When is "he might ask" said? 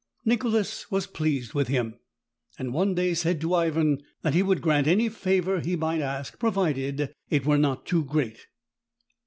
5.59-6.39